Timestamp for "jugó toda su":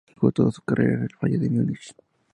0.17-0.63